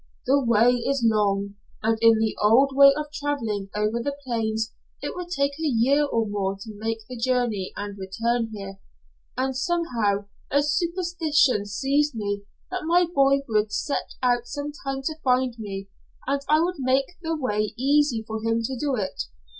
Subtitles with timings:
[0.25, 5.13] The way is long, and in the old way of traveling over the plains it
[5.15, 8.79] would take a year or more to make the journey and return here,
[9.37, 15.53] and somehow a superstition seized me that my boy would set out sometime to find
[15.59, 15.87] me,
[16.25, 19.25] and I would make the way easy for him to do it.